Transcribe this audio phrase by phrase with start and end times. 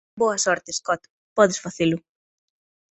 [0.21, 1.01] Boa sorte, Scott.
[1.37, 1.97] Podes facelo.